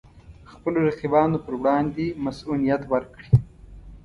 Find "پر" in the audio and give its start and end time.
1.45-1.53